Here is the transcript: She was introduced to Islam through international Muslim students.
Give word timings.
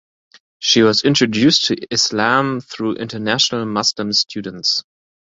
She 0.57 0.81
was 0.81 1.03
introduced 1.03 1.65
to 1.65 1.77
Islam 1.93 2.59
through 2.59 2.95
international 2.95 3.67
Muslim 3.67 4.13
students. 4.13 4.83